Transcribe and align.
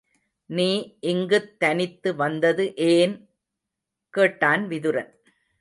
நீ 0.49 0.97
இங்குத் 1.01 1.59
தனித்து 1.59 2.15
வந்தது 2.15 2.75
ஏன்? 2.75 3.15
கேட்டான் 4.13 4.67
விதுரன். 4.67 5.11